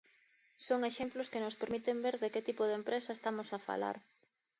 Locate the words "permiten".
1.61-1.97